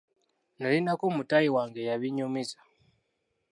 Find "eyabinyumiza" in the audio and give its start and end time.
1.83-2.57